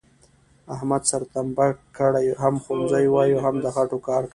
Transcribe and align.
احمد 0.73 1.01
سر 1.09 1.21
تمبه 1.33 1.67
کړی، 1.97 2.27
هم 2.41 2.55
ښوونځی 2.63 3.05
وایي 3.09 3.33
او 3.35 3.41
هم 3.45 3.55
د 3.63 3.65
خټوکار 3.75 4.23
کوي، 4.23 4.29